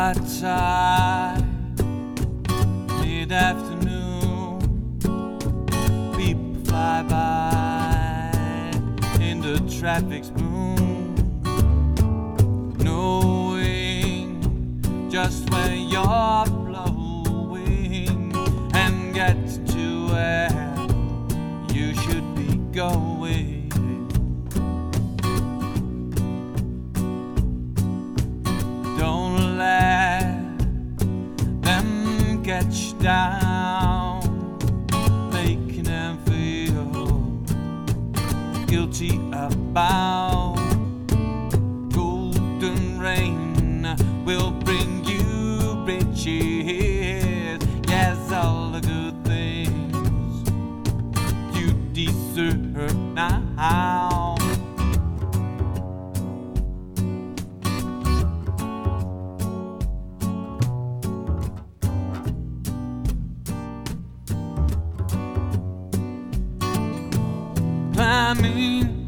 [0.00, 1.44] high tide,
[3.00, 4.58] mid afternoon,
[6.16, 8.72] people fly by
[9.20, 11.14] in the traffic's boom,
[12.78, 14.40] knowing
[15.10, 18.32] just where you're blowing
[18.72, 19.36] and get
[19.66, 20.50] to where
[21.74, 23.19] you should be going.
[33.00, 34.56] Down,
[35.32, 36.84] making them feel
[38.66, 40.54] guilty about
[41.92, 47.60] golden rain will bring you riches.
[47.88, 50.48] Yes, all the good things
[51.58, 54.29] you deserve now.
[68.34, 68.99] Climbing forever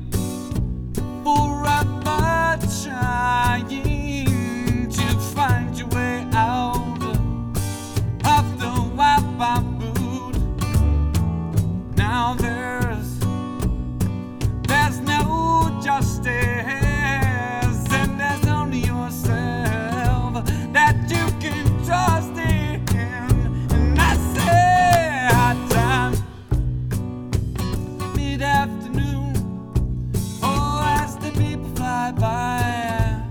[32.02, 33.22] fly by.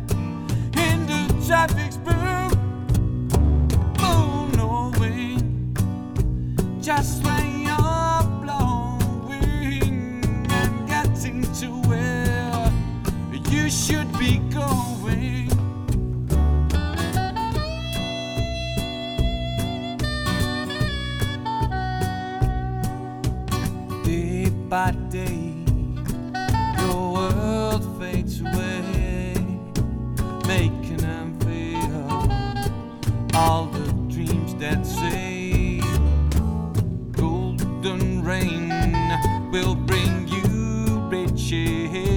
[0.78, 2.52] In the traffic's boom,
[6.82, 12.72] just when you're blowing and getting to where
[13.50, 15.50] you should be going.
[24.04, 25.41] day by day
[34.62, 35.80] that say
[37.14, 38.70] golden rain
[39.52, 42.11] will bring you riches.